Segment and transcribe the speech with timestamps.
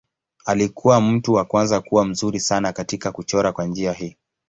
[0.45, 4.17] Alikuwa mtu wa kwanza kuwa mzuri sana katika kuchora kwa njia hii.